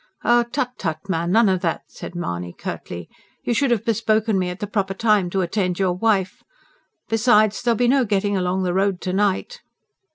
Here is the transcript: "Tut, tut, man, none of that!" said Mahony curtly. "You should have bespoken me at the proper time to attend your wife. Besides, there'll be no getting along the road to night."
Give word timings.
"Tut, 0.25 0.69
tut, 0.79 0.97
man, 1.09 1.31
none 1.31 1.47
of 1.47 1.61
that!" 1.61 1.83
said 1.85 2.15
Mahony 2.15 2.53
curtly. 2.57 3.07
"You 3.43 3.53
should 3.53 3.69
have 3.69 3.85
bespoken 3.85 4.39
me 4.39 4.49
at 4.49 4.59
the 4.59 4.65
proper 4.65 4.95
time 4.95 5.29
to 5.29 5.41
attend 5.41 5.77
your 5.77 5.93
wife. 5.93 6.41
Besides, 7.07 7.61
there'll 7.61 7.75
be 7.75 7.87
no 7.87 8.03
getting 8.03 8.35
along 8.35 8.63
the 8.63 8.73
road 8.73 8.99
to 9.01 9.13
night." 9.13 9.61